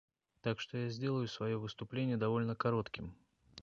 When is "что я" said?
0.59-0.89